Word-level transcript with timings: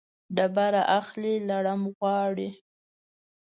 ډبره 0.35 0.81
اخلي، 0.99 1.33
لړم 1.49 1.81
غواړي. 1.95 2.49